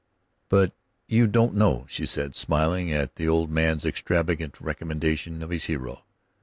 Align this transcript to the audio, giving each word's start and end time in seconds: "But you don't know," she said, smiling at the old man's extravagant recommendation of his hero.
"But 0.49 0.73
you 1.07 1.27
don't 1.27 1.53
know," 1.53 1.85
she 1.87 2.07
said, 2.07 2.35
smiling 2.35 2.91
at 2.91 3.17
the 3.17 3.27
old 3.27 3.51
man's 3.51 3.85
extravagant 3.85 4.59
recommendation 4.59 5.43
of 5.43 5.51
his 5.51 5.65
hero. 5.65 6.03